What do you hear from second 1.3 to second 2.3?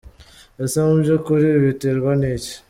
ibi biterwa